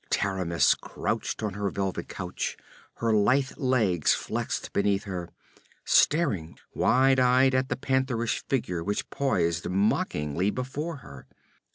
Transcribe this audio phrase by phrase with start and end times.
[0.09, 2.57] Taramis crouched on her velvet couch,
[2.95, 5.29] her lithe legs flexed beneath her,
[5.85, 11.27] staring wide eyed at the pantherish figure which posed mockingly before her.